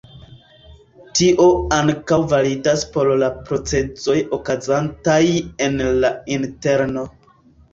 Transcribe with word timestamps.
Tio 1.17 1.45
ankaŭ 1.75 2.17
validas 2.31 2.85
por 2.95 3.11
la 3.25 3.29
procesoj 3.51 4.17
okazantaj 4.39 5.21
en 5.67 5.81
la 6.01 6.15
interno. 6.39 7.07